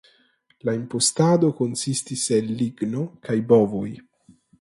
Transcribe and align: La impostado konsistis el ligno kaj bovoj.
La 0.67 0.73
impostado 0.77 1.51
konsistis 1.59 2.23
el 2.39 2.49
ligno 2.63 3.05
kaj 3.29 3.37
bovoj. 3.53 3.85